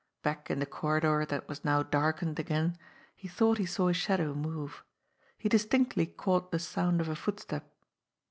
[0.23, 2.75] Back in the corridor that was now darkened again
[3.15, 4.83] he thought he saw a shadow move;
[5.37, 7.71] he distinctly caught the sound of a footstep.